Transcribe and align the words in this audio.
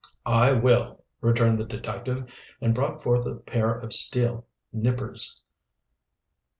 "I 0.25 0.53
will," 0.53 1.03
returned 1.21 1.59
the 1.59 1.63
detective, 1.63 2.33
and 2.59 2.73
brought 2.73 3.03
forth 3.03 3.27
a 3.27 3.35
pair 3.35 3.71
of 3.71 3.93
steel 3.93 4.47
"nippers." 4.73 5.39